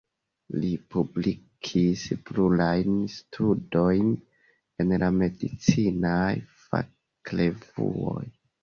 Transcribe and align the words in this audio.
Li 0.61 0.69
publikis 0.93 2.05
plurajn 2.29 2.97
studojn 3.19 4.11
en 4.17 4.99
la 5.05 5.13
medicinaj 5.23 6.31
fakrevuoj. 6.67 8.31